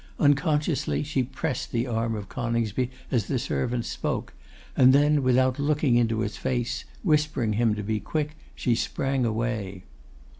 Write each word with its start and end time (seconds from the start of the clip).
Unconsciously 0.17 1.03
she 1.03 1.21
pressed 1.21 1.71
the 1.71 1.85
arm 1.85 2.15
of 2.15 2.27
Coningsby 2.27 2.89
as 3.11 3.27
the 3.27 3.37
servant 3.37 3.85
spoke, 3.85 4.33
and 4.75 4.93
then, 4.93 5.21
without 5.21 5.59
looking 5.59 5.95
into 5.95 6.21
his 6.21 6.37
face, 6.37 6.85
whispering 7.03 7.53
him 7.53 7.75
to 7.75 7.83
be 7.83 7.99
quick, 7.99 8.35
she 8.55 8.73
sprang 8.73 9.25
away. 9.27 9.83